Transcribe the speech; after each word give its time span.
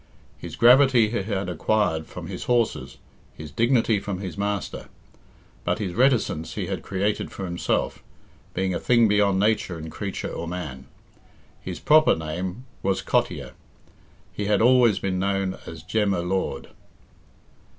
His 0.39 0.55
gravity 0.55 1.09
he 1.11 1.21
had 1.21 1.47
acquired 1.47 2.07
from 2.07 2.25
his 2.25 2.45
horses, 2.45 2.97
his 3.35 3.51
dignity 3.51 3.99
from 3.99 4.17
his 4.17 4.35
master; 4.35 4.87
but 5.63 5.77
his 5.77 5.93
reticence 5.93 6.55
he 6.55 6.65
had 6.65 6.81
created 6.81 7.31
for 7.31 7.45
himself, 7.45 8.01
being 8.55 8.73
a 8.73 8.79
thing 8.79 9.07
beyond 9.07 9.37
nature 9.39 9.77
in 9.77 9.91
creature 9.91 10.31
or 10.31 10.47
man. 10.47 10.87
His 11.61 11.79
proper 11.79 12.15
name 12.15 12.65
was 12.81 13.03
Cottier; 13.03 13.51
he 14.33 14.45
had 14.45 14.59
always 14.59 14.97
been 14.97 15.19
known 15.19 15.59
as 15.67 15.83
Jemy 15.83 16.23
Lord. 16.27 16.69